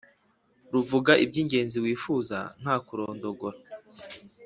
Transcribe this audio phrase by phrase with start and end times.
[0.73, 3.57] ruvuga iby’ingenzi wifuza nta kurondogora.